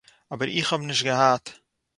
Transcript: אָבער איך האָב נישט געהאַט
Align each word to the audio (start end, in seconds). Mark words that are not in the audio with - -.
אָבער 0.33 0.49
איך 0.57 0.67
האָב 0.71 0.81
נישט 0.89 1.05
געהאַט 1.07 1.45